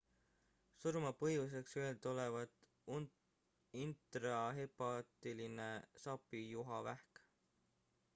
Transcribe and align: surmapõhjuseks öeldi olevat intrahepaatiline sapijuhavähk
surmapõhjuseks 0.83 1.75
öeldi 1.81 2.09
olevat 2.11 2.63
intrahepaatiline 3.81 5.69
sapijuhavähk 6.05 7.23